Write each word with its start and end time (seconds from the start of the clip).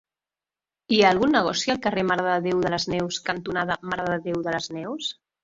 Hi 0.95 1.01
ha 1.01 1.11
algun 1.15 1.35
negoci 1.37 1.73
al 1.73 1.79
carrer 1.83 2.05
Mare 2.13 2.25
de 2.29 2.39
Déu 2.47 2.65
de 2.65 2.73
les 2.75 2.89
Neus 2.95 3.21
cantonada 3.29 3.79
Mare 3.93 4.09
de 4.11 4.19
Déu 4.27 4.43
de 4.49 4.57
les 4.59 4.73
Neus? 4.81 5.13